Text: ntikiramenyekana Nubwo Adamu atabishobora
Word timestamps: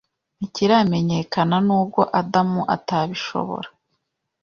ntikiramenyekana 0.37 1.55
Nubwo 1.67 2.01
Adamu 2.19 2.61
atabishobora 2.75 3.69